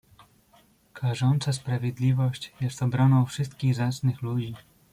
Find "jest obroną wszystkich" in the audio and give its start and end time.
2.61-3.75